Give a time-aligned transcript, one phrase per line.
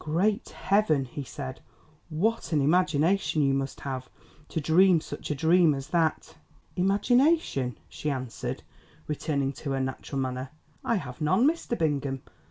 [0.03, 1.61] "Great heaven!" he said,
[2.09, 4.09] "what an imagination you must have
[4.49, 6.35] to dream such a dream as that."
[6.75, 8.63] "Imagination," she answered,
[9.05, 10.49] returning to her natural manner.
[10.83, 11.77] "I have none, Mr.
[11.77, 12.23] Bingham.